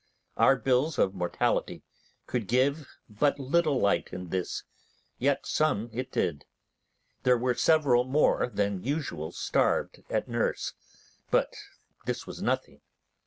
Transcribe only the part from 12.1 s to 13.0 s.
was nothing.